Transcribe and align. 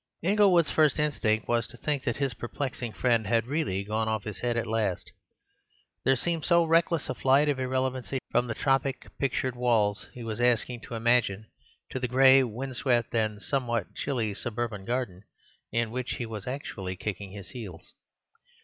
Inglewood's 0.23 0.71
first 0.71 0.97
instinct 0.97 1.47
was 1.47 1.67
to 1.67 1.77
think 1.77 2.05
that 2.05 2.15
his 2.17 2.33
perplexing 2.33 2.91
friend 2.91 3.27
had 3.27 3.45
really 3.45 3.83
gone 3.83 4.07
off 4.07 4.23
his 4.23 4.39
head 4.39 4.57
at 4.57 4.65
last; 4.65 5.11
there 6.03 6.15
seemed 6.15 6.43
so 6.43 6.63
reckless 6.63 7.07
a 7.07 7.13
flight 7.13 7.47
of 7.47 7.59
irrelevancy 7.59 8.17
from 8.31 8.47
the 8.47 8.55
tropic 8.55 9.05
pictured 9.19 9.55
walls 9.55 10.07
he 10.11 10.23
was 10.23 10.41
asked 10.41 10.71
to 10.81 10.95
imagine 10.95 11.45
to 11.91 11.99
the 11.99 12.07
gray, 12.07 12.41
wind 12.41 12.75
swept, 12.75 13.13
and 13.13 13.43
somewhat 13.43 13.93
chilly 13.93 14.33
suburban 14.33 14.85
garden 14.85 15.21
in 15.71 15.91
which 15.91 16.13
he 16.15 16.25
was 16.25 16.47
actually 16.47 16.95
kicking 16.95 17.33
his 17.33 17.49
heels. 17.51 17.93